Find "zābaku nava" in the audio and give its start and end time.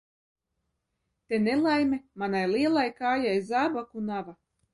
3.53-4.37